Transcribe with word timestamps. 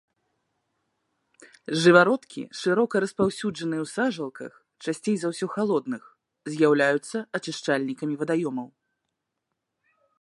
Жывародкі 1.81 2.41
шырока 2.61 2.95
распаўсюджаныя 3.05 3.81
ў 3.85 3.87
сажалках, 3.95 4.51
часцей 4.87 5.15
за 5.25 5.31
ўсё 5.35 5.47
халодных, 5.57 6.03
з'яўляюцца 6.55 7.17
ачышчальнікамі 7.41 8.15
вадаёмаў. 8.23 8.67